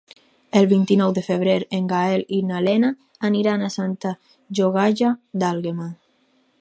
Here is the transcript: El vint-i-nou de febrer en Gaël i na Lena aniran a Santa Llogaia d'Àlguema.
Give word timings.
El 0.59 0.67
vint-i-nou 0.69 1.11
de 1.17 1.23
febrer 1.27 1.57
en 1.79 1.91
Gaël 1.91 2.23
i 2.37 2.39
na 2.51 2.61
Lena 2.69 2.91
aniran 3.29 3.67
a 3.67 3.69
Santa 3.77 4.15
Llogaia 4.61 5.13
d'Àlguema. 5.45 5.91